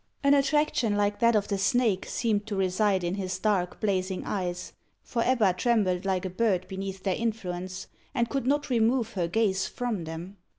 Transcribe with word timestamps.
An 0.23 0.33
attraction 0.33 0.97
like 0.97 1.19
that 1.19 1.35
of 1.35 1.47
the 1.47 1.59
snake 1.59 2.07
seemed 2.07 2.47
to 2.47 2.55
reside 2.55 3.03
in 3.03 3.13
his 3.13 3.37
dark 3.37 3.79
blazing 3.79 4.25
eyes, 4.25 4.73
for 5.03 5.21
Ebba 5.23 5.53
trembled 5.53 6.05
like 6.05 6.25
a 6.25 6.29
bird 6.31 6.67
beneath 6.67 7.03
their 7.03 7.13
influence, 7.13 7.85
and 8.15 8.27
could 8.27 8.47
not 8.47 8.71
remove 8.71 9.13
her 9.13 9.27
gaze 9.27 9.67
from 9.67 10.05
them. 10.05 10.37